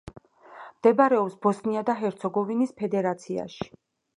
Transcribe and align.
მდებარეობს 0.77 1.35
ბოსნია 1.47 1.83
და 1.91 1.97
ჰერცეგოვინის 2.01 2.75
ფედერაციაში. 2.81 3.71